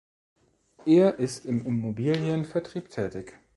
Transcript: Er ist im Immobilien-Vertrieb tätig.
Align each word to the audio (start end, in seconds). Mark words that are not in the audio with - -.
Er 0.87 1.19
ist 1.19 1.45
im 1.45 1.63
Immobilien-Vertrieb 1.63 2.89
tätig. 2.89 3.37